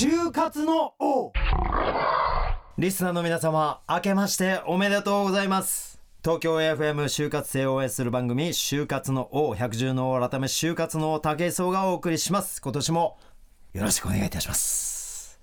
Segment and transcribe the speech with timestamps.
[0.00, 1.32] 就活の王。
[2.78, 6.00] リスナーの皆様明けましておめでとうございます。
[6.22, 12.62] 東京 AFM 就活生を応援する番組就活の王百獣の王改め就活の王武井壮がお送りします。
[12.62, 13.18] 今年も
[13.72, 15.40] よろしくお願いいたします。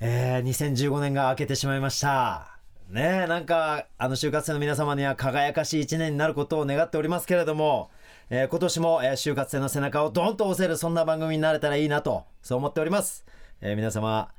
[0.00, 2.58] えー、2015年が明けてしまいました。
[2.90, 7.90] ねえなんかあの就活生の皆様には輝かしい一年になることを願っておりますけれども
[8.30, 13.24] えー今年も、えー就活生の背中をドンと押せるそんな番組になれたらいいなとそう思っております、
[13.60, 14.30] えー皆様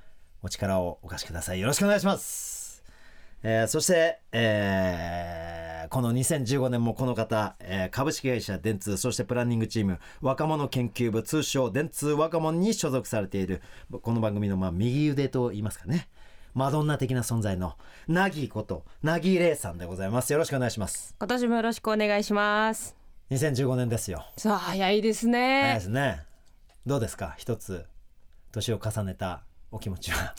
[0.42, 1.60] お力をお貸しください。
[1.60, 2.84] よろしくお願いします、
[3.44, 13.62] えーそして、えーこの2015年もこの方、えー株式会社電通そしてプランニングチーム若者研究部通称電通若者に所属されている
[14.02, 16.08] この番組のまあ右腕と言いますかね。
[16.54, 17.76] マドンナ的な存在の
[18.08, 20.32] ナギことナギレイさんでございます。
[20.32, 21.16] よろしくお願いします。
[21.20, 22.99] 今年もよろしくお願いします。
[23.32, 24.26] 2015年ですよ。
[24.38, 26.24] さあ早いですね、早いですね。
[26.86, 27.36] どうですか？
[27.38, 27.86] 一つ
[28.52, 30.34] 年を重ねたお気持ちは。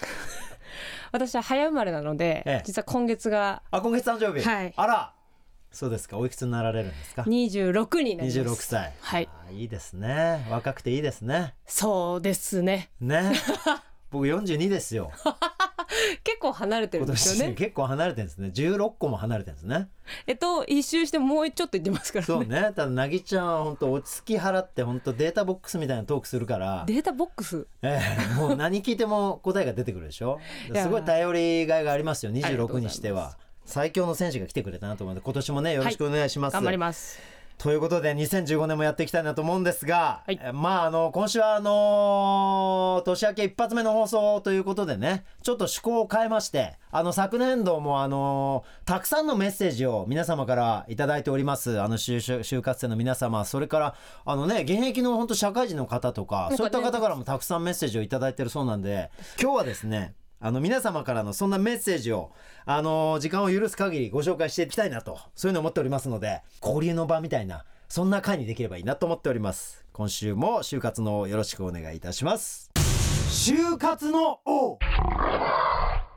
[1.13, 2.63] 私は早生まれなので、ええ。
[2.65, 4.73] 実は今月があ今月誕生日、はい。
[4.77, 5.13] あら。
[5.73, 6.19] そうですか。
[6.19, 8.41] おいくつになられるんですか？26になります。
[8.41, 8.93] 26歳。
[9.01, 9.29] はい。
[9.49, 10.45] あいいですね。
[10.51, 11.55] 若くていいですね。
[11.67, 12.91] そうですね。
[13.01, 13.33] ね。
[14.11, 15.13] 僕42ですよ
[16.25, 17.47] 結構離れてる今んですよね。
[17.49, 18.51] 年結構離れてるんですね。
[18.55, 19.89] 16個も離れてるんですね。
[20.27, 22.27] えっと一周してもうちょっと行ってますからね。
[22.27, 22.61] そうね。
[22.75, 26.85] ただなぎちゃんは本当落ち着き払って本当データボックスみたいなトークするから。
[26.87, 27.67] データボックス？
[27.83, 28.01] え
[28.33, 30.39] え、もう何聞いても答えが出てくるでしょ？
[30.75, 32.93] すごい頼りがいがありますよありがとうございます。
[32.93, 37.21] にしては最強の選手が来てくれたなと思うので今年もねよろしくお願いします、頑張ります
[37.61, 40.41] ということで2015年もやっていきたいなと思うんですが、はい。
[40.43, 51.79] えまああの今週はあの年明け一発目の放送ということでねちょっと趣向を変えましてあの昨年度もあのたくさんのメッセージを皆様からいただいております。
[51.83, 62.33] あの就活生の皆様それからあのね現役の本当社会人の方とかねそういった方からもたくさんメッセージをいただいてるそうなんで今日はですねあの皆様からのそんなメッセージを
[62.65, 69.85] あの時間を許す限りご紹介していきたいなとそういうのを思っておりますので交流の場みたいなそんな回にできればいいなと思っております。
[69.93, 72.71] 今週も就活のよろしくお願いいたします。
[73.29, 74.79] 就活の王。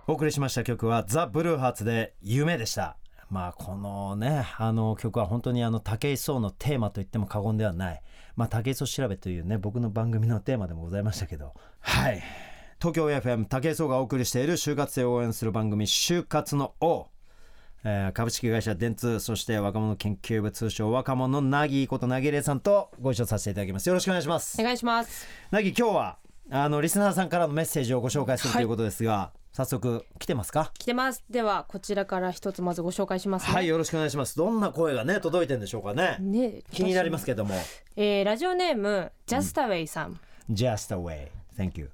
[0.07, 2.95] お送りしました曲はザ・ブルーハーツで夢でした。
[3.29, 8.01] まあこのねあの曲は本当にあの武井壮のテーマと言っても過言ではない。
[8.38, 11.53] まあ武井壮調べというね僕の番組のテーマでもございましたけど。
[11.81, 12.23] はい
[12.83, 17.07] 東京 FM 武井壮がお送りしている就活生を応援する番組就活の王。
[17.85, 23.88] えー株式会社電通そして若者研究部通称若者のなぎことなぎれいさんとご一緒させていただきます。
[23.88, 24.59] よろしくお願いします。
[24.59, 25.25] お願いします。
[25.49, 26.17] なぎ今日は
[26.51, 30.73] あのリスナーさんからのメッセージをご紹介するということですが、早速来てますか？
[30.77, 31.23] 来てます。
[31.29, 33.53] ではこちらから一つまずご紹介しますね。
[33.53, 34.35] はいよろしくお願いします。
[34.35, 36.17] どんな声がね届いてんでしょうかね。
[36.19, 37.55] ね気になりますけども。
[37.95, 40.19] えーラジオネームジャスタウェイさん、
[40.51, 41.89] Just away Thank you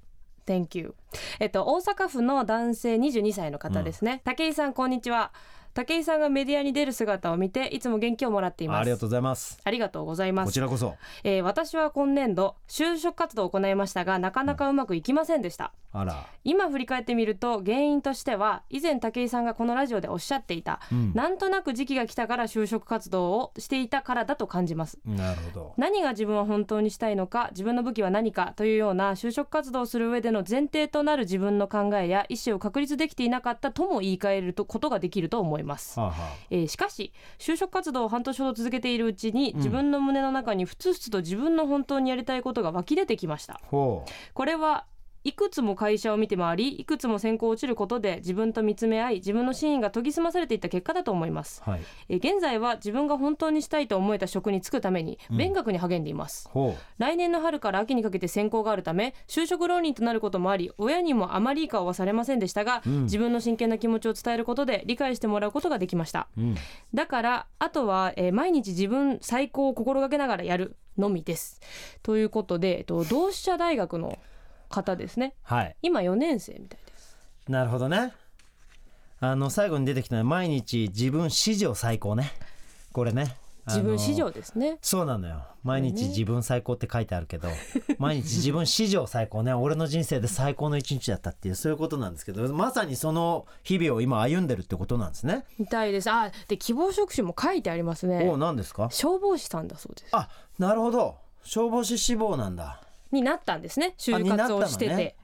[0.50, 0.96] Thank you.
[1.40, 5.32] えっと大阪府の男性22歳の方ですね、武井さんこんにちは
[5.80, 8.82] 武井さんがメディアに出る姿を見ていつも元気をもらっています。
[8.82, 9.60] ありがとうございます。
[9.64, 10.48] ありがとうございます。
[10.48, 10.96] こちらこそ。
[11.24, 16.26] えー私は今年度就職活動を行いましたがなかなかうまくいきませんでした、あら。
[16.44, 21.14] 今振り返ってみると原因としては以前武井さんがこのラジオでおっしゃっていた、うん。
[21.14, 25.00] なんとなく時期が来たから就職活動をしていたからだと感じます。
[25.06, 25.74] なるほど。
[25.78, 36.14] 何が自分は本当にしたいのか自分の武器は何かというような就職活動をする上での前提となる自分の考えや意思を確立できていなかったとも言い換えるとことができると思いますはあ、は
[36.50, 43.56] えーしかし就職活動を半年ほど続けているうちに自分の胸の中にふつふつと自分の本当にやりたいことが湧き出てきました。
[43.56, 44.86] あ、ほこれは
[45.24, 51.62] いくつも会社を見て回りいくつも選考を落ちることで自分と見つめ合い自分の真意が研ぎ澄まされていった結果だと思います。
[51.66, 51.82] うはい。
[52.08, 63.04] えー現在は自分が本当にしたいと思えた職に就くために勉学に励んでいます、ほ来年の春から秋にかけて選考があるため就職浪人となることもあり親にもあまりいい顔はされませんでしたが、うん。
[63.04, 66.28] 自分の真剣な気持ちを伝えることで理解してもらうことができました。
[66.38, 66.56] ううん。
[66.94, 71.60] だからあとは、えー毎日自分最高を心がけながらやるのみです。
[72.04, 74.18] ということで、えっと、同志社大学の
[74.70, 75.36] 方ですね。
[75.44, 75.76] はい。
[75.82, 77.18] 今4年生みたいです。
[77.48, 78.14] なるほどね。
[79.22, 82.32] あの最後に出てきたのは毎日自分史上最高ね。
[82.94, 83.36] これね。
[83.68, 84.80] 自分史上ですね。
[84.82, 85.44] そうなのよ。
[85.64, 87.50] 毎日自分最高って書いてあるけど、
[88.00, 89.54] 毎日自分史上最高ね。
[89.54, 96.10] 俺の人生で最高の一日だったっていうそういうことなんですけどまさにその日々を今歩んでるってことなんですね、みたいです。
[96.10, 98.28] あで希望職種も書いてありますね。
[98.28, 98.90] お何ですか？
[98.92, 100.16] 消防士さんだそうです。
[100.16, 101.18] あなるほど。
[101.44, 103.96] 消防士志望なんだになったんですね。
[103.98, 105.16] 就活をしてて、ね。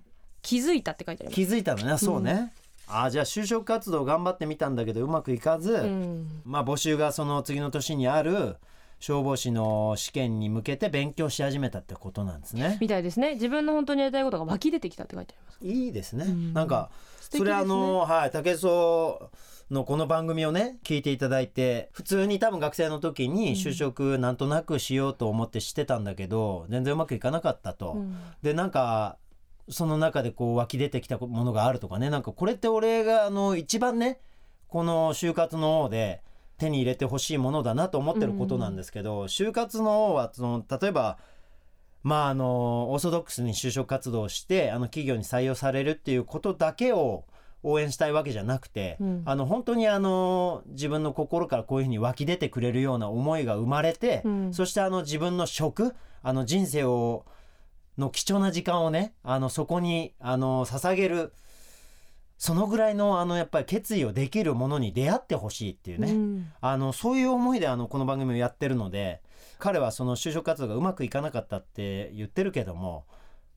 [0.41, 1.35] 気づいたって書いてあります。
[1.35, 1.97] 気づいたのね。
[1.97, 2.53] そうね、
[2.87, 6.41] あじゃあ就職活動頑張ってみたんだけどうまくいかず、うん。
[6.45, 8.57] まあ募集がその次の年にある
[8.99, 12.77] 消防士の試験に向けて勉強し始めたってことなんですね。
[12.79, 13.33] みたいですね。
[13.33, 15.59] 自分の本当にやりたいことが湧き出てきたって書いてあります。
[15.61, 16.25] いいですね。
[16.25, 16.53] うん。
[16.53, 16.89] なんか
[17.19, 19.29] それあのはい竹総
[19.71, 27.93] のこの番組をね聞いていただいて普通に多分学生の時に就職なんとなくしようと思ってしてたんだけど、全然うまくいかなかったと。
[27.93, 28.15] うん。
[28.43, 29.17] でなんか
[29.67, 32.09] その中でこう湧き出てきたものがあるとかね。
[32.09, 34.19] なんかこれって俺があの一番ね
[34.67, 36.21] この就活の王で
[36.57, 41.17] 手に入れてほしいものだなと思ってることなんですけど、就活の王はその例えば
[42.03, 47.25] まああのオーソドックスに就職活動をしてあの企業に採用されるっていうことだけを
[47.65, 49.23] 応援したいわけじゃなくて、うん。
[49.25, 54.53] あの本当にあの自分の心からこういうふうに湧き出てくれるような思いが生まれて、うん。
[54.53, 57.25] そしてあの自分の職あの人生を
[57.97, 61.33] の貴重な時間をねあのそこにあの捧げる
[62.37, 66.51] そのぐらいのあのやっぱり決意をできるものに出会ってほしいっていうね、うん。
[66.61, 69.21] あのそういう思いであのこの番組をやってるので
[69.57, 73.05] 彼はその就職活動がうまくいかなかったって言ってるけども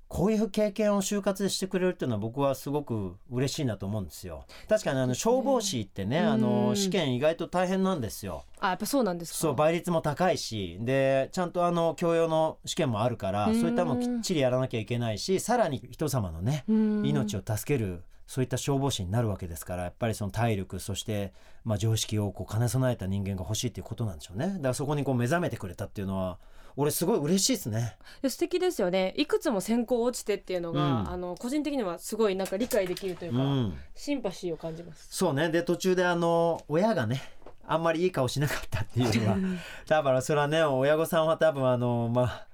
[0.09, 4.45] こういう経験を就活でしてくれるっていうのは僕はすごく嬉しいなと思うんですよ。
[4.69, 8.45] 確かにあの消防士ってねあうのん試験意外と大変なんですよ。
[8.59, 9.39] あやっぱそうなんですか。
[9.39, 13.61] そう倍率も高いしでちゃんとあの教養の試験もあるからうん。
[13.61, 17.07] そういったのもきっちりやらなきゃいけないしさらに人様のねうん。
[17.07, 21.33] 命を助けるそういった消防士になるわけですからやっぱりその体力そして
[21.65, 24.47] まあ常識をこう兼ね備えた人間が欲しいっていうことなんでしょうね。
[24.47, 26.39] だからそこにこう目覚めてくれたっていうのは
[26.81, 27.97] 俺すごい嬉しいですね。
[28.23, 29.13] で素敵ですよね。
[29.17, 31.11] いくつも選考落ちてっていうのが、うん。
[31.11, 33.79] あの個人的にはすごいなんか理解できるというか、うん。
[33.97, 35.09] シンパシーを感じます。
[35.11, 35.51] そうね。
[35.51, 37.21] で途中であの親がね
[37.67, 39.37] あんまりいい顔しなかったっていうのは
[39.89, 42.47] 多分それはね親御さんは多分あのまあ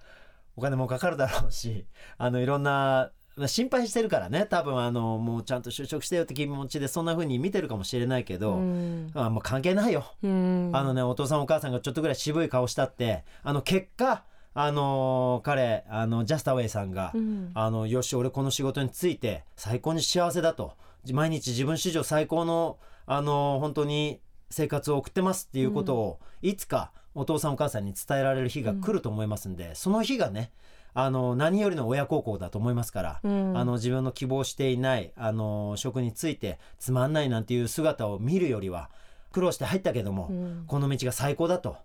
[0.56, 1.87] お金もかかるだろうし
[2.17, 3.12] あのいろんなまあ
[3.46, 4.46] 心配してるからね。
[4.46, 9.10] 多分あのもうちゃんと就職してよって気持ちでそんな風に見てるかもしれないけど、うん。
[9.14, 10.70] あもう関係ないよ、うん。
[10.72, 17.50] あのねお父さんお母さんがちょっとぐらい渋い顔したってあの結果あの彼あのジャスタウェイさんが、うん。
[17.54, 20.75] あのよし俺この仕事に就いて最高に幸せだと。
[21.12, 30.50] 毎日自分史上最高のあの本当に生活を送ってますっていうことを、いつかお父さんお母さんに伝えられる日が来ると思いますんで、その日がね
[30.94, 33.58] あの何よりの親孝行だと思いますから、うん。
[33.58, 38.91] あの自分の希望していないあの職についてつまんないなんていう姿を見るよりは
[39.32, 40.64] 苦労して入ったけども、うん。
[40.67, 41.76] この道が最高だと。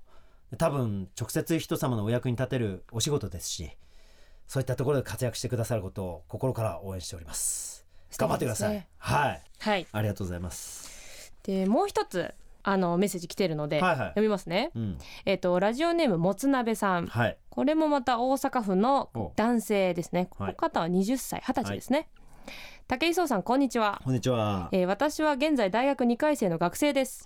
[0.57, 3.69] 多分直接人様のお役に立てるお仕事ですし
[4.47, 7.85] そういったところで活躍してくださることを心から応援しております。
[8.17, 8.88] 頑張ってください、ね。
[8.97, 9.44] はい。
[9.59, 9.88] はい。
[9.91, 11.31] ありがとうございます。
[11.44, 12.33] でもう一つ
[12.63, 13.97] あのメッセージ来てるので、はいはい。
[14.09, 14.71] 読みますね。
[14.75, 14.97] うん。
[15.25, 17.07] えっ、とラジオネームもつなべさん。
[17.07, 17.38] はい。
[17.50, 19.31] これもまた大阪府のお。
[19.35, 20.27] 男性ですね。
[20.29, 20.53] こはい。
[20.53, 22.09] の方は20歳20歳ですね、
[22.89, 24.01] 武井壮さんこんにちは。
[24.03, 24.68] こんにちは。
[24.71, 27.24] えー私は現在大学2回生の学生です。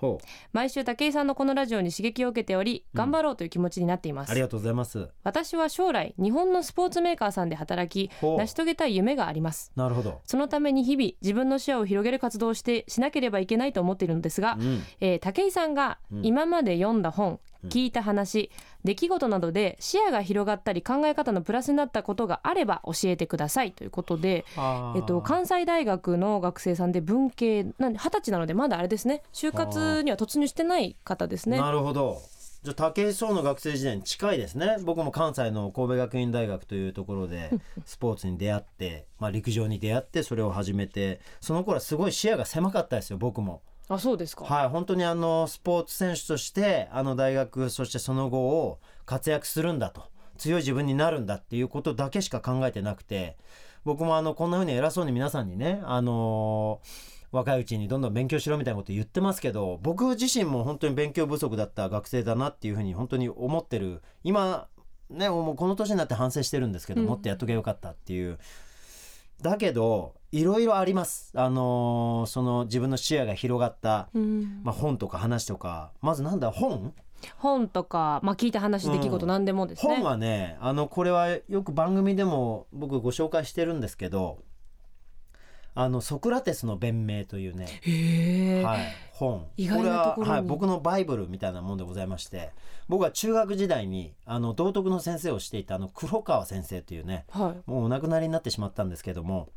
[0.51, 5.07] 毎週武井さんのこのラジオに刺激を受けており頑張ろうという気持ちになっています、ありがとうございます。
[5.23, 9.71] 私は将来日本のスポーツメーカーさんで働き成し遂げたい夢があります。
[9.77, 10.19] なるほど。
[10.25, 14.81] そのために日々自分の視野を広げる活動をしてしなければいけないと思っているのですが、うん。
[14.99, 16.25] えー武井さんがうん。
[16.25, 17.39] 今まで読んだ本、うん
[17.69, 18.51] 聞いた話
[18.83, 24.45] 出来事などで視野が広がったり考え方のプラスになったことがあれば教えてくださいということで、
[24.95, 29.23] えっと、関西大学の学生さんで文系二十歳なのでまだあれですね。
[29.33, 31.57] 就活には突入してない方ですね。
[31.57, 32.21] なるほど。
[32.63, 34.77] じゃあ武井壮の学生時代に近いですね。
[34.83, 37.51] 僕も関西の神戸学院大学というところで
[37.85, 43.61] スポーツに出会って、まあ、陸上に出会ってそれを始めてその頃はすごい視野が狭かったですよ僕も。
[43.89, 50.11] あそうですか、はい本当にあのスポーツ選手としてあの大学そしてその後を活躍するんだと。
[50.35, 53.37] 強い自分になるんだっていうことだけしか考えてなくて。
[53.85, 56.79] 僕もあのこんな風に偉そうに皆さんにねあの
[57.31, 64.01] 若いうちにどんどん勉強しろみたいなこと言ってますけど僕自身も本当に勉強不足だった学生だなっていうふうに本当に思ってる。
[64.23, 64.67] 今
[65.09, 67.07] ねもうこの年になって反省してるんですけど、うん。
[67.07, 68.39] もっとやっとけばよかったっていう
[69.43, 71.31] だけどいろいろあります。
[71.35, 74.61] あのーその自分の視野が広がった、うん。
[74.63, 75.91] まあ、本とか話とか。
[76.01, 76.93] まずなんだ本？
[77.37, 79.95] 本とか、まあ、聞いた話出来事うん何でもですね。
[79.95, 84.39] 本はねあのこれはよく番組でも僕ご紹介してるんですけど
[85.75, 88.79] あのソクラテスの弁明というね、はい、
[89.11, 89.47] 本。
[89.57, 92.51] 意外なところは、はい、僕のバイブルみたいなもんでございまして
[92.87, 97.69] 僕は中学時代にあの道徳の先生をしていたあの黒川先生というねはい。
[97.69, 99.49] もうお亡くなりになってしまったんですけども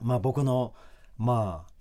[0.00, 0.74] まあ僕の
[1.18, 1.72] まあ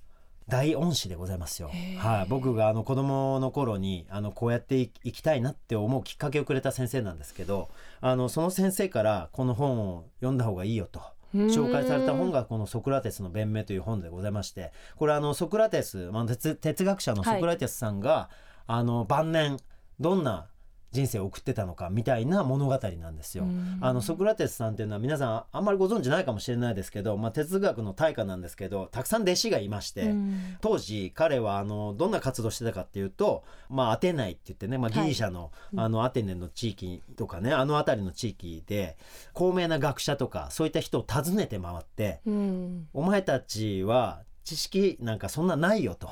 [0.47, 1.69] 大恩師でございますよ。
[1.97, 11.01] はい、僕があの子供の頃にあのこうやっていいきたいなって思うきっかけをくれた先生なんですけどあのその先生からこの本を読んだ方がいいよと
[11.35, 18.29] 紹介された本がこの「ソクラテスの弁明」という本でございましてこれあのソクラテス、まあ、哲哲学者のソクラテスさんが、
[18.65, 19.57] あの晩年
[19.99, 20.47] どんな
[20.91, 23.45] 人生を送ってたのかみたいな物語なんですよ。
[23.81, 30.13] あのソクラテスさんっていうのは皆さんあんまりご存知ないかもしれないですけど、まあ、哲学の大家なんですけどたくさん弟子がいまして、
[30.61, 38.97] 当時彼はあのどんな活動してたかっていうと、まあ、アテナイって言ってね、まあ、ギリシャの,、あのアテネの地域とかねあの辺りの地域で
[39.33, 42.87] 高名な学者とかそういった人を訪ねて回ってうん。
[42.93, 46.09] お前たちは知識なんかそんなないよと。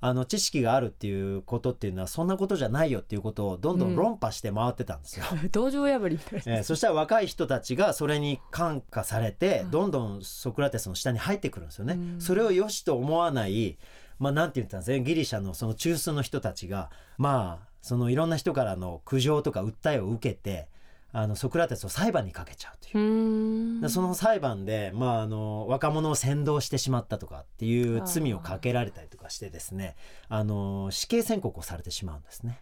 [0.00, 5.24] あの知識があるっていうことっていうのはそんなことじゃないよっていうことをどんどん論破して回ってたんですよ。
[5.52, 11.94] 道場破りみたいなえーそしたら若い人たちがそれに感化されてどんどんソクラテスの下に入ってくるんですよね。
[11.94, 13.78] うんそれを良しと思わない
[14.18, 20.68] まあなんて言ったんですねギリシャのその中枢の人たちがまあそのいろんな人からの苦情とか訴えを受けて
[21.18, 23.88] あのソクラテスを裁判にかけちゃうという。
[23.88, 29.96] その裁判で、まあ、あの若者を扇動してしまったとかっていう罪をかけられたりとかしてですね
[30.28, 32.60] あの死刑宣告をされてしまうんですね。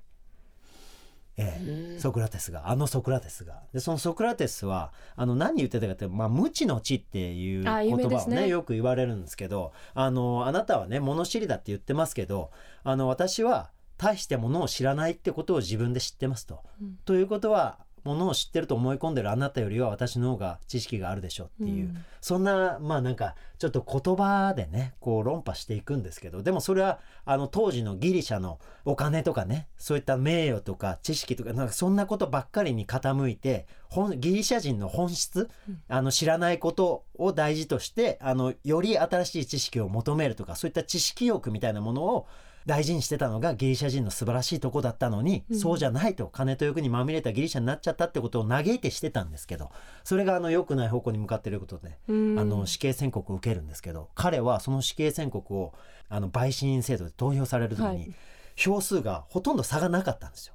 [1.37, 3.65] ええ、ソクラテスがあのソクラテスが。
[3.73, 12.53] でそのソクラテスはあの何言ってたかって、まあ、無知の知っていう言葉をねよく言われるんですけどあのあなたはね物知りだって言ってますけど
[12.85, 16.61] あの私は大してものを知らないってことを自分で知ってますと。
[16.81, 16.97] うん。
[17.05, 22.05] ということはものを知ってると思い込んでるあなたよりは私の方が知識があるでしょうっていう、うん。
[22.21, 35.49] そんなまあなんかちょっと言葉でねこう論破していくんですけどでもそれはあの当時のギリシャのお金とかねそういった名誉とか知識とかなんかそんなことばっかりに傾いて本ギリシャ人の本質、
[35.89, 42.27] あの知らないことを大事としてあのより新しい知識を求めるとかそういった知識欲みたいなものを
[42.67, 49.71] 大事にしてたのがギリシャ人の素晴らしいとこだったのに、うんそうじゃないと金と欲にまみれたギリシャになっちゃったってことを嘆いてしてたんですけど
[50.03, 55.75] それがあの良くない方向に向かっていることで、うんあの死刑宣告を受けるんですけど彼はその死刑宣告を
[56.09, 58.15] あの陪審員制度で投票される時に、はい
[58.57, 60.55] 票数がほとんど差がなかったんですよ。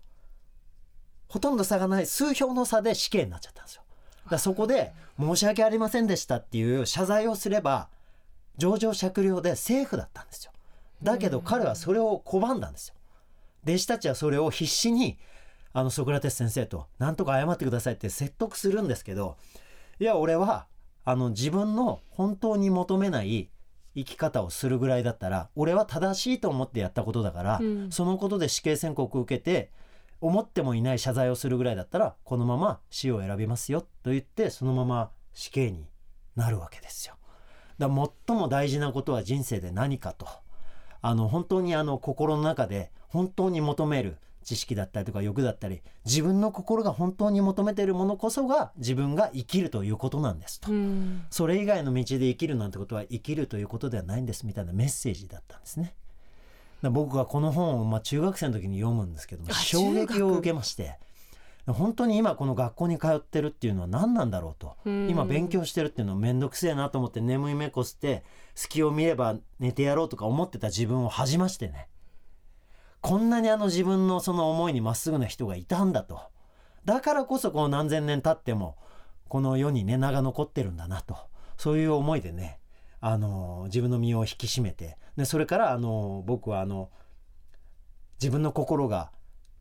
[1.27, 3.83] ほとんど差がない数票の差で死刑になっちゃったんですよ。
[4.29, 7.89] だそこで申し訳ありませんでしたっていう謝罪をすれば
[8.57, 10.51] 情状酌量でセーフだったんですよ。
[11.03, 12.95] だけど彼はそれを拒んだんですよ。
[13.63, 15.17] 弟子たちはそれを必死に
[15.73, 19.37] あのソクラテス先生と何とか謝ってくださいって説得するんですけど
[19.99, 20.67] いや俺は
[21.05, 23.49] あの自分の本当に求めない
[23.95, 29.71] 生き方をするぐらいだったら俺は正しいと思ってやったことだから、うんそのことで死刑宣告を受けて
[30.21, 35.85] 思ってもいない謝罪をするぐらいだったらこのまま死を選びますよと言ってそのまま死刑に
[36.35, 37.15] なるわけですよ。
[37.77, 40.27] だから最も大事なことは人生で何かと
[41.01, 50.71] あの本当にあの心の中で本当に求める知識だったりとか欲だったり自分の心が本当に求めているものこそが自分が生きるということなんですと。
[50.71, 55.93] うんそれ以外の道で生きるなんてことは生きるということではないんですみたいなメッセージだったんですね。
[56.81, 60.97] 僕がこの本をまあ中学生の時に読むんですけどもあ衝撃を受けまして
[61.67, 68.23] 本当に今この学校に通ってるっていうのは何なんだろうとうん今勉強してるっていうのは面倒くせえなと思って眠い目こすって
[68.55, 71.87] 隙を見れば寝てやろうとか思ってた自分を恥じましてね。
[73.01, 76.19] こんなにあの自分のその思いにまっすぐな人がいたんだと。
[76.85, 78.77] だからこそこの何千年経っても
[79.27, 81.17] この世にね名が残ってるんだなと。
[81.57, 82.59] そういう思いでね
[83.01, 86.89] あの自分の身を引き締めてでそれからあの僕はあの
[88.21, 89.11] 自分の心が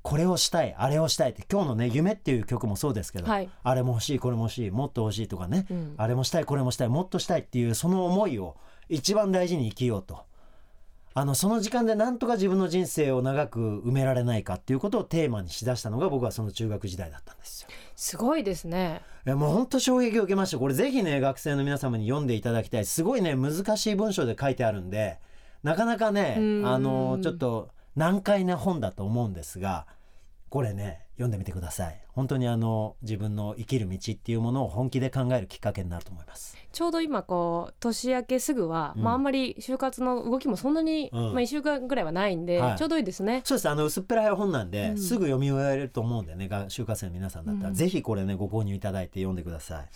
[0.03, 3.51] これをしたいあれをしたいって今日のね「夢」っていう曲もそうですけど、はい。
[3.63, 5.95] あれも欲しいこれも欲しいもっと欲しいとかね、うん。
[5.97, 8.57] あれもしたいこれもしたいもっとしたいっていうその思いを
[8.89, 10.27] 一番大事に生きようと。
[11.15, 17.69] あのその時間でなんとか自分の人生を長く埋められないかっていうことをテーマにしだしたのが僕はその中学時代だったんですよ。
[17.97, 19.03] すごいですね。
[19.27, 20.59] いやもう本当衝撃を受けました。
[20.59, 22.85] これぜひね学生の皆様に読んでいただきたい。
[22.85, 25.19] すごいね難しい文章で書いてあるんで
[25.65, 26.67] なかなかねうん。
[26.67, 29.87] あのちょっと難解な本だと思うんですが
[30.49, 32.01] これね読んでみてください。
[32.09, 36.57] 本当にあの自分の生きる道っていうものを本気で考えるきっかけになると思います。
[36.73, 39.03] ちょうど今こう年明けすぐは、うん。
[39.03, 41.21] まああんまり就活の動きもそんなに、うん。
[41.21, 42.79] まあ1週間ぐらいはないんで、はい。
[42.79, 43.43] ちょうどいいですね。
[43.45, 43.69] そうです。
[43.69, 44.99] あの薄っぺらい本なんで、うん。
[44.99, 47.75] すぐ読み終えられると思うんでねが就活生の皆さんだったら、うん。
[47.75, 49.89] ぜひこれねご購入いただいて読んでください。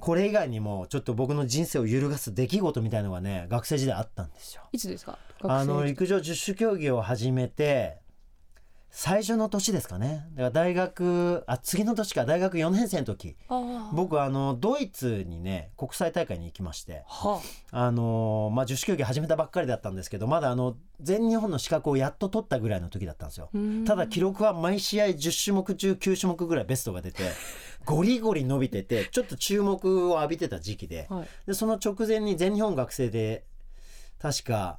[0.00, 4.62] これ以外にもちょっと僕の人生を揺るがす出来事みたいのがね学生時代あったんですよ。
[4.72, 5.18] いつですか？
[5.42, 7.98] あの陸上十種競技を始めて
[8.96, 10.24] 最初の年ですかね。
[10.34, 12.24] だから大学あ次の年か。
[12.24, 13.36] 大学4年生の時。
[13.92, 17.02] 僕あのドイツにね国際大会に行きまして。
[17.08, 17.90] はあ。
[17.90, 23.50] のまあ十種競技始めたばっかりだったんですけどまだあの全日本の資格をやっと取ったぐらいの時だったんですよ。
[23.84, 27.24] ただ記録は毎試合10種目中9種目ぐらいベストが出て
[27.84, 31.08] ゴリゴリ伸びててちょっと注目を浴びてた時期で。
[31.10, 31.28] はい。
[31.48, 33.44] でその直前に全日本学生で
[34.20, 34.78] 確か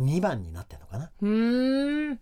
[0.00, 1.10] 2番になってんのかな。
[1.22, 2.20] うーん。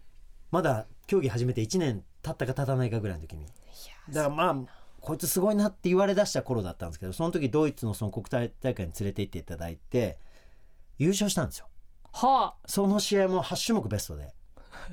[0.52, 3.42] まだ競技始めて1年立ったか立たないかぐらいの時に。
[3.42, 3.46] い
[4.10, 4.56] だからまあ
[5.00, 10.18] こいつすごいなって言われだした頃だったんですけどその時ドイツのその国体大会に連れて行っていただいて
[10.98, 11.66] 優勝したんですよ。
[12.12, 14.32] はその試合も8種目ベストで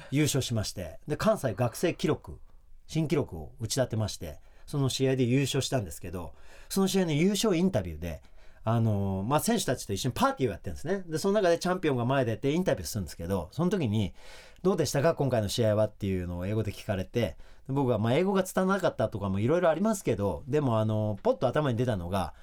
[0.09, 0.97] 優勝しまして。
[1.07, 2.39] で関西学生記録
[2.87, 6.33] 新記録を打ち立てましてその試合で優勝したんですけど
[6.67, 8.23] その試合の優勝インタビューで
[8.69, 11.03] あのまあ、選手たちと一緒にパーティーをやってるんですね。
[11.07, 14.13] でその中でチャンピオンが前でってインタビューするんですけどその時に
[14.61, 15.15] 「どうでしたか？
[15.15, 17.37] 今回の試合は?」っていうのを英語で聞かれて。
[17.69, 22.33] 僕はま英語が伝わらなかったとかもいろいろありますけどでもあのポッと頭に出たのが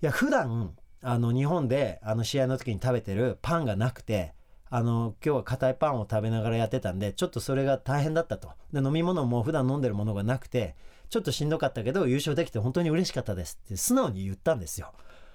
[0.00, 4.32] いや普段あの日本であの試合の時に食べてるパンがなくて
[4.68, 8.52] あの今日は硬いパンを食べながらやってたんでちょっとそれが大変だったと。
[8.72, 10.76] で飲み物も普段飲んでるものがなくて
[11.08, 14.92] ちょっとしんどかったけど優勝できて本当に嬉しかったですって素直に言ったんですよ。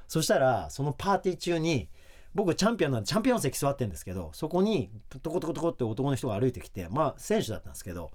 [0.08, 1.90] そしたらそのパーティー中に
[2.34, 8.12] 僕チャンピオンなんでチャンピオン席座ってるんですけどそこにトコトコトコって男の人が歩いてきてまあ選手だったんですけど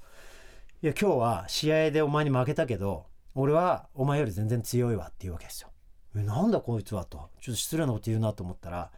[0.82, 5.68] いや今日は試合でお前に負けたけど俺はお前より全然強いわって言うわけですよ。
[6.16, 7.28] えなんだこいつはと。
[7.40, 8.90] ちょっと失礼なこと言うなと思ったら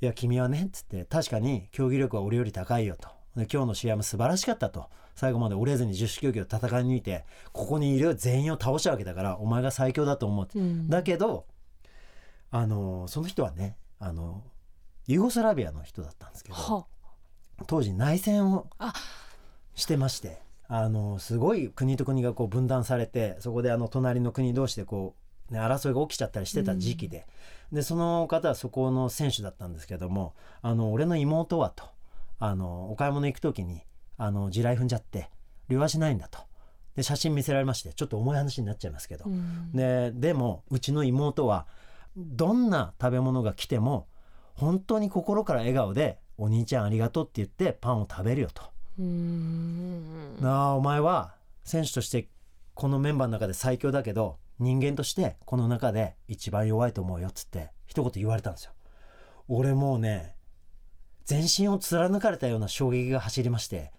[0.00, 3.08] いや君はねっつって確かに競技力は俺より高いよと。
[3.36, 4.86] で今日の試合も素晴らしかったと。
[5.14, 10.88] 最後まで折れずに十種競技を戦い抜いてここにいる全員を倒したわけだからお前が最強だと思うって、うん。
[10.88, 11.46] だけど
[12.56, 14.44] あのその人はねあの
[15.08, 16.86] ユーゴスラビアの人だったんですけどは
[17.66, 18.92] 当時内戦をあ。
[19.74, 25.16] してましてあのすごい国と国がこう分断されてそこであの隣の国同士でこ
[25.50, 27.26] う、ね、争いが起きちゃったりしてた時期で,、
[27.72, 31.86] でその方はそこの選手だったんですけどもあの俺の妹はと
[32.38, 33.82] あのお買い物行く時に
[34.16, 35.28] あの地雷踏んじゃって
[35.68, 36.38] 両足ないんだと。
[36.94, 39.72] で写真見せられましてちょっと重い話になっちゃいますけど、うん。
[39.72, 41.66] ででもうちの妹は
[42.16, 44.08] どんな食べ物が来ても
[44.54, 48.62] 本当に心から笑顔で「お兄ちゃんありがとう」って言ってパンを食べるよと。
[50.40, 52.28] なあお前は選手として
[52.74, 58.72] このメンバーの中で最強だけど人間としてこの中で一番弱いと思うよっつって一言言われたんですよ。
[59.48, 60.36] 俺もうね
[61.24, 63.92] 全身を貫かれたような衝撃が走りまして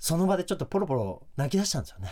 [0.00, 2.10] その場でちょっとポロポロ泣き出したんですよね。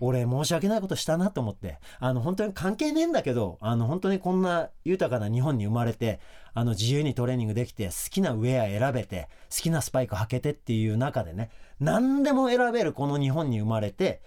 [0.00, 6.18] 俺申し訳ないことしたなと思ってあの本当に関係ねえんだけどあの本当にこんな豊かな日本に生まれて
[6.54, 14.22] あの自由にトレーニングできて好きなウェア選べて好きなスパイク履けてっていう中でね何でも選べるこの日本に生まれて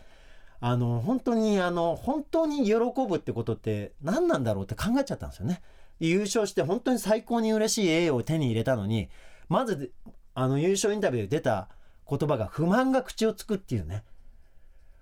[0.60, 2.76] あの本当にあの本当に喜
[3.10, 5.64] ぶってことって何なんだろうって考えちゃったんですよね。
[6.00, 9.10] 優勝して本当に最高に嬉しい栄誉を手に入れたのに
[9.50, 9.92] まず
[10.36, 11.70] あの優勝インタビューで出た
[12.10, 14.04] 言葉が不満が口をつくっていうね。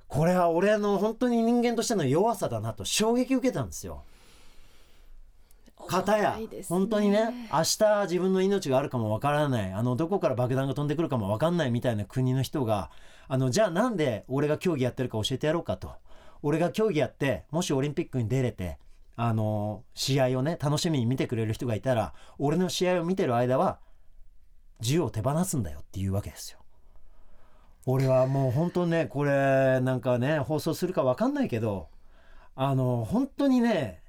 [0.08, 4.04] これは俺の本当に人間としての弱さだなと衝撃受けたんですよ。
[5.88, 7.50] 片や重いです本当にね。
[7.52, 9.72] 明日自分の命があるかもわからない。
[9.72, 12.92] あのどこから爆弾が飛んでくるかもわかんないみたいな国の人が
[13.28, 15.94] あのじゃあなんで俺が競技やってるか教えてやろうかと。
[16.44, 18.80] 俺が競技やってもしオリンピックに出れて
[19.16, 23.80] あの試合をね楽しみに見てくれる人がいたら俺の試合を見てる間は
[24.80, 26.61] 銃を手放すんだよっていうわけですよ。
[27.86, 31.90] 俺はもう本当ねこれなんかね放送するかわかんないけど
[32.56, 34.02] あの本当にね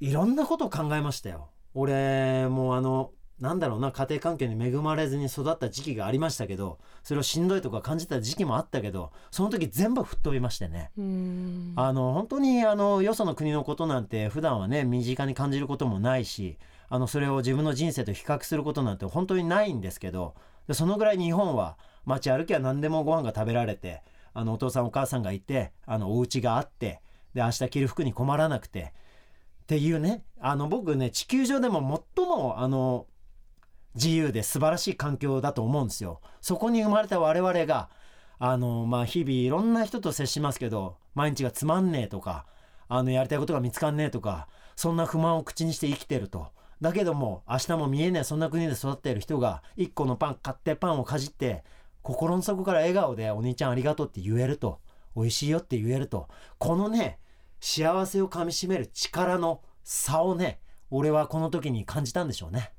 [0.00, 1.50] いろんなことを考えましたよ。
[1.74, 10.90] 俺もうあのなんだろうな家庭環境に恵まれずに育った時期がありましたけどそれをしんどいとか感じた時期もあったけどその時全部吹っ飛びましてね。
[11.76, 20.34] あの本当にあのよその国のことなんて普段はね身近に感じることもないしあのそれを自分の人生と比較することなんて本当にないんですけど
[20.66, 27.00] でそのぐらい日本は街歩きは何でもご飯が食べられてあのお父さんお母さんがいてあのお家があって
[27.34, 28.92] で明日着る服に困らなくて
[29.62, 33.06] っていうねあの僕ね地球上でも最もあの
[33.94, 36.20] 自由で素晴らしい環境だと思うんですよ。
[36.40, 37.88] そこに生まれた我々が
[38.38, 42.44] あのまあ日々いろんな人と接しますけど毎日がつまんねえとか
[42.88, 46.48] あのやりたいことが見つかんねえとかそんな不満を口にして生きてると。
[46.84, 51.64] だけども明日も見えないそんな国で育っている人が1個のパン買ってパンをかじって
[52.02, 54.80] 心の底から笑顔で「お兄ちゃんありがとう」って言えると
[55.16, 57.18] 「美味しいよ」って言えるとこのね
[57.58, 62.74] 幸せをかみしめる力の差をね俺はこの時に感じたんでしょうね。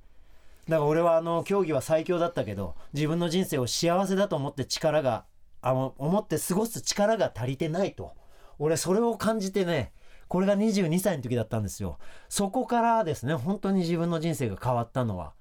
[0.69, 5.25] だから俺はあの競技は最強だったけど自分の人生を幸せだと思って力が
[5.63, 8.13] あの思って過ごす力が足りてないと
[8.59, 9.93] 俺それを感じてね
[10.27, 11.99] これが22歳の時だったんですよ。
[12.29, 15.33] そこからですね本当に自分の人生が変わったのは。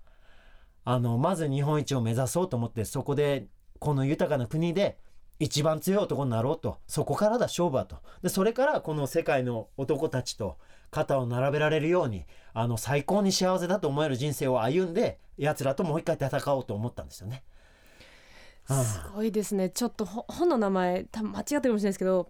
[0.84, 3.46] あのまず日本一を目指そうと思ってそこで
[3.78, 4.98] この豊かな国で
[5.38, 6.78] 一番強い男になろうと。
[6.86, 7.96] そこからだ勝負はと。
[8.22, 10.58] でそれからこの世界の男たちと
[10.90, 17.42] 肩を並べられるようにあの最高に幸せだと思える人生を歩んで奴らともう一回戦おうと思ったんですよね。
[18.66, 19.70] すごいですね。
[19.70, 22.28] ちょっとほ本の名前多分間違ってるかもしれないですけど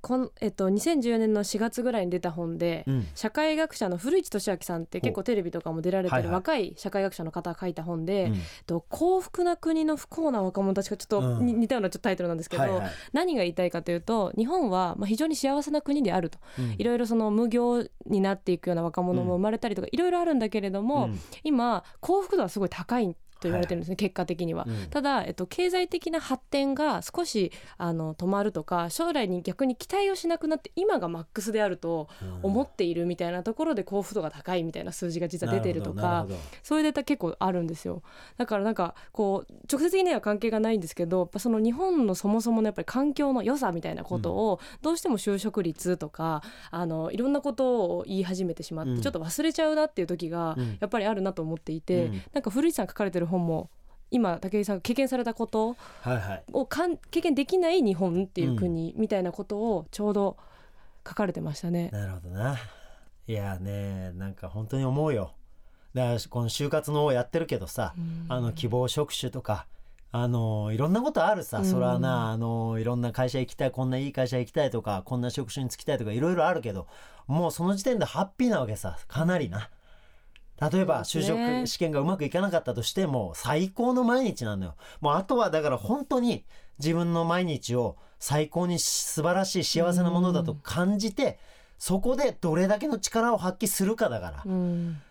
[0.00, 3.06] こん、えっと、2014年の4月ぐらいに出た本で、うん。
[3.14, 6.28] 社会学者の古市俊明さんって結構テレビとかも出られてはいはい。
[6.28, 8.34] る若い社会学者の方が書いた本で、うん。
[8.34, 11.60] えっと幸福な国の不幸な若者たちがちょっとにうん。
[11.60, 12.90] 似たようなちょっとタイトルなんですけど、はいはい。
[13.12, 16.38] 何が言いたいかというと日本はまあ非常に幸せな国であると。
[16.58, 16.74] うん。
[16.78, 21.20] いろいろその無業になっていくような若者も生まれたりとかいろいろあるんだけれども、うん。
[21.44, 24.64] 今幸福度はすごい高いと言われてるんですね、結果的には。
[24.66, 24.86] うん。
[24.88, 32.08] ただ、えっと、経済的な発展が少しあの止まるとか将来に逆に期待をしなくなって今がマックスであると
[32.42, 36.26] 思っているみたいなところで幸福度が高いみたいな数字が実は出てるとか
[36.62, 38.02] そういうデータ結構あるんですよ。
[38.36, 49.00] だからなんかこう直接的には関係がないんですけどやっぱその日本のそもそものやっぱり環境の良さみたいなことをどうしても就職率とかあのいろんなことを言い始めてしまって、うん。
[49.00, 50.78] ちょっと忘れちゃうなっていう時がうん。
[50.80, 52.22] やっぱりあるなと思っていて、うん。
[52.32, 53.70] なんか古市さん書かれてる本も
[54.10, 55.76] 今武井さんが経験されたこと
[56.52, 60.36] をかん経験できない日本っていう国みたいなことをちょうど
[61.06, 61.90] 書かれてましたね。
[61.92, 62.56] なるほどな。
[63.26, 65.32] いやねなんか本当に思うよ。
[65.94, 68.26] だからこの就活のをやってるけどさ、うん。
[68.28, 69.66] あの希望職種とか
[70.12, 71.64] あのいろんなことあるさ、うん。
[71.64, 76.86] それはなあのいろんな会社行きたいこんないい会社行きたいとかこんな職種に就きたいとかいろいろあるけど
[77.26, 78.96] もうその時点でハッピーなわけさ。
[79.08, 79.70] かなりな
[80.60, 84.74] 例えば就職試験がうまくいかなかったとしても最高の毎日なのよ。
[85.00, 86.44] もうあとはだから本当に
[86.78, 91.38] 自分の毎日を最高に素晴らしい幸せなものだと感じて
[91.78, 94.42] そこでどれだけの力を発揮するかだから。
[94.46, 95.02] うん。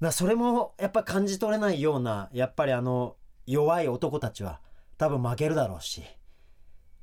[0.00, 4.60] だそれもやっぱ感じ取れないようなやっぱりあの弱い男たちは
[4.96, 6.02] 多分負けるだろうし。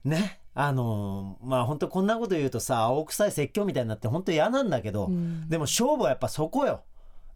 [0.04, 0.42] ね。
[0.58, 5.48] あのまあ本当こんなこと言うとさ青臭い説教みたいになって本当嫌なんだけど、うん。
[5.50, 6.84] でも勝負はやっぱそこよ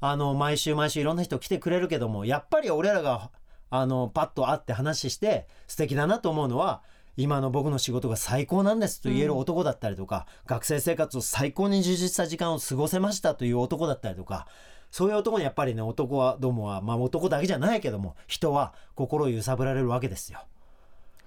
[0.01, 3.31] あの毎週毎週いろんな人来てくれるけどもやっぱり俺らが
[3.69, 6.81] あのパッと会って話して素敵だなと思うのは
[7.17, 14.47] 今の僕の仕事が最高なんですと言える男だったりとか、学生生活を最高に充実した時間を過ごせましたという男だったりとか
[14.89, 20.39] そういう男にやっぱりね男はどうもはまあ男だけじゃないけども人は心を揺さぶられるわけですよ。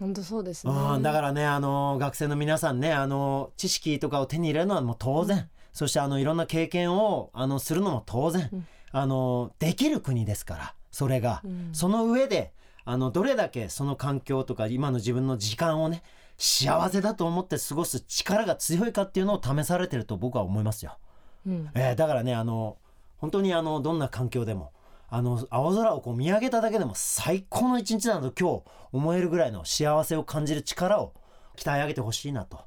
[0.01, 0.73] 本当そうですね。
[0.73, 12.53] うん、だからねあの学生の皆さんねあの知識とかを手に入れるのはもう当然、そしてあのいろんな経験をあのするのも当然、うんあのできる国ですからそれが、うんその上で
[12.85, 16.03] あのどれだけその環境とか今の自分の時間をね
[16.37, 20.99] 幸せだと思って過ごす力が強いかっていうのを試されてると僕は思いますよ。
[21.47, 22.77] うんえーだからねあの
[23.17, 24.73] 本当にあのどんな環境でも
[25.09, 31.15] あの青空をこう見上げただけでも最高の一日だと今日思えるぐらいの幸せを感じる力を
[31.57, 32.59] 鍛え上げてほしいなと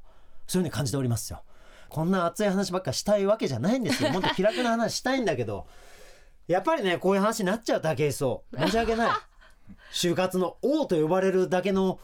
[0.48, 1.42] そういうふうに感じておりますよ。
[1.96, 4.10] こんな熱い話ばっかしたいわけじゃないんですよ。
[4.12, 5.66] もっと気楽な話したいんだけど
[6.46, 9.10] やっぱりねこういう話になっちゃう武井壮申し訳ない。
[9.94, 11.98] 就活の王と呼ばれるだけの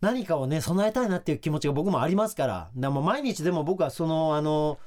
[0.00, 4.78] 何かをね備えたいなっていう気持ちが僕もありますからだからもう毎日でも僕はそのあの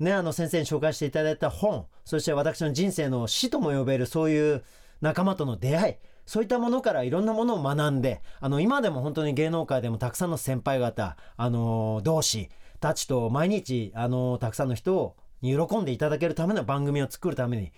[0.00, 4.64] ねあの先生に紹介していただいた本そして私の人生の師とも呼べるそういう
[5.00, 5.94] 仲間との出会い
[6.26, 17.72] そういったものからいろんなものを学んであの今でも本当に芸能界でもたくさんの先輩方あの同志たちと毎日あのたくさんの人に喜んでいただけるための番組を作るために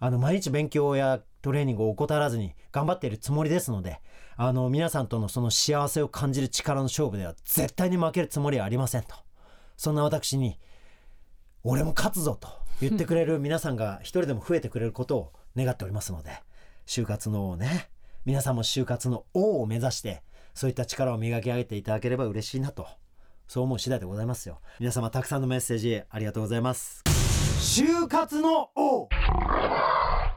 [0.00, 4.00] あの毎日勉強やトレーニングを怠らずに頑張っているつもりですので
[4.36, 9.14] あの皆さんとのその幸せを感じる力の勝負では絶対に負けるつもりはありませんと。
[9.76, 10.58] そんな私に
[11.62, 12.48] 俺も勝つぞと
[12.80, 16.30] 言ってくれる皆さんが一人でも増えてくれることを願っておりますので
[16.86, 17.88] 就活の王ね
[18.24, 20.22] 皆さんも就活の王を目指して
[20.54, 22.86] そういった力を磨き上げていただければ嬉しいなと。
[23.48, 24.60] そう思う次第でございますよ。
[24.78, 27.02] 皆様たくさんのメッセージありがとうございます。
[27.58, 29.08] 就活の王。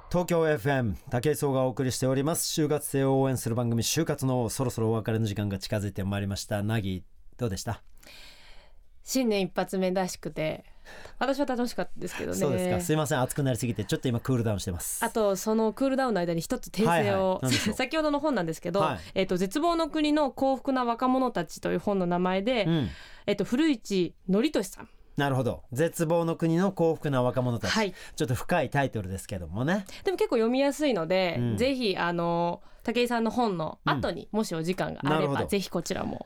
[0.10, 2.60] 東京 FM 武井壮がお送りしております。
[2.60, 4.50] 就活生を応援する番組就活の王。
[4.50, 6.64] そろそろお別れの時間が近づいてまいりました。
[6.64, 7.04] ナギ
[7.38, 7.82] どうでした？
[9.04, 10.64] 新年一発目らしくて
[11.20, 12.38] 私は楽しかったですけどね。
[12.38, 12.82] そうですか。
[12.82, 13.22] すいません。
[13.22, 15.04] 熱くなりすぎてちょっと今クールダウンしてます。
[15.06, 17.40] あとそのクールダウンの間に一つ訂はい正を、はい。
[17.44, 17.76] 何でしょう。
[17.78, 19.00] 先ほどの本なんですけど、はい。
[19.14, 22.90] えっと絶望の国の幸福な若者たちという本の名前で、うん。
[23.28, 24.90] えっと古市憲俊さん。
[25.18, 25.64] なるほど。
[25.72, 27.94] 絶望の国の幸福な若者たち、はい。
[28.16, 29.86] ちょっと深いタイトルですけどもね。
[30.04, 31.58] でも結構読みやすいので、うん。
[31.58, 36.26] ぜひあの武井さんの本の後に、もしお時間があればぜひこちらも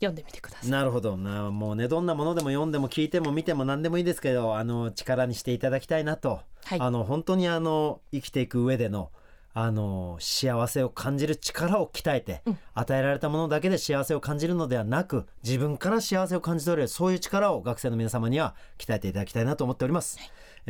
[0.00, 0.70] 読んでみてください。
[0.70, 1.16] なるほど。
[1.16, 6.80] なもうねどんなものでも読んでも聞いても見ても何でもいいですけどあの力にしていただきたいなと、はい。
[6.80, 9.10] あの本当にあの生きていく上での
[9.54, 12.58] あの幸せを感じる力を鍛えて、うん。
[12.74, 20.20] 与えられたものだけで幸せを感じるのではなく自分から幸せを感じ取れるそういう力を学生の皆様には鍛えていただきたいなと思っております、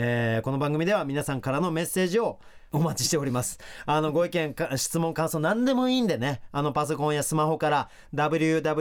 [0.00, 2.38] えーこの番組では皆さんからのメッセージを
[2.70, 3.58] お待ちしております。
[3.84, 8.78] あの、ご意見か、質問、感想、何でもいいんでね、あの、パソコンやスマホから www.tfm.co.jp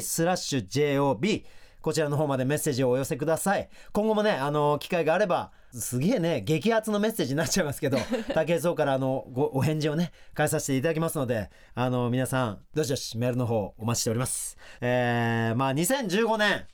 [0.00, 1.44] スラッシュ JOB
[1.82, 3.68] こちらの方までメッセージをお寄せください。
[3.92, 7.98] 今後もね、あの、機会があれば、すげえね、激アツのメッセージになっちゃいますけど、
[8.34, 14.56] 竹井壮からあの、ご、お返事をね、返させていただきますので、あの、皆さん、どしどしメールの方お待ちしております。
[14.80, 16.66] えー、まあ、2015年、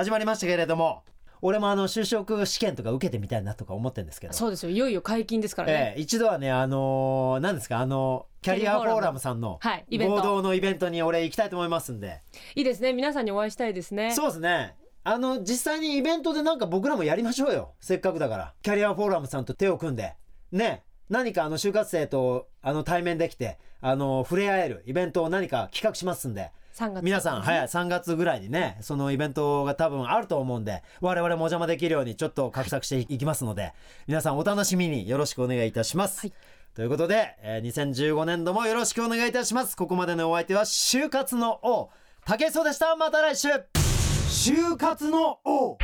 [0.00, 1.02] 始まりましたけれども、
[1.42, 4.32] 俺もあの、就職試験とか受けてみたいなとか思ってるんですけど。
[4.32, 12.22] そうですよいよいよ解禁ですからね、ええ一度はね、あのー、何ですか、あの、キャリアフォーラムさんの合同のイベントに俺行きたいと思いますんで。
[12.54, 14.74] いいですね皆さんにお会いしたいですねそうですね。
[15.04, 17.74] あの、実際にイベントでなんか僕らもやりましょうよ。
[17.80, 18.54] せっかくだから。
[18.62, 20.14] キャリアフォーラムさんと手を組んで。
[20.50, 20.82] ね。
[21.10, 26.52] 何かあの、就活生とあの、対面できて、あの、触れ合えるイベントを何か企画しますんで。
[26.74, 33.72] 3月皆さん、はい、3月ぐらいにね、そのイベントが多分あると思うんで、我々もお邪魔できるようにちょっと画策していきますので、
[34.06, 36.20] 皆さんお楽しみによろしくお願いいたします。
[36.20, 36.32] はい
[36.72, 39.76] ということで、えー2015年度もよろしくお願いいたします。
[39.76, 41.90] ここまでのお相手は、就活の王、
[42.24, 42.94] 竹井壮でした。
[42.94, 45.76] また来週就活の王